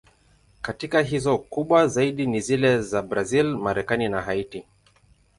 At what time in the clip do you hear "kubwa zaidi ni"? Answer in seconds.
1.37-2.41